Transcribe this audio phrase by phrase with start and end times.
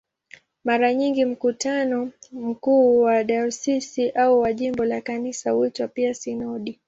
[0.63, 6.79] Mara nyingi mkutano mkuu wa dayosisi au wa jimbo la Kanisa huitwa pia "sinodi".